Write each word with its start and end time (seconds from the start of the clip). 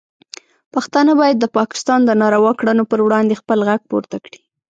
پښتانه 0.73 1.11
باید 1.21 1.37
د 1.39 1.45
پاکستان 1.57 1.99
د 2.05 2.11
ناروا 2.21 2.51
کړنو 2.59 2.83
پر 2.91 2.99
وړاندې 3.05 3.39
خپل 3.41 3.59
غږ 3.67 3.81
پورته 3.91 4.17
کړي. 4.25 4.41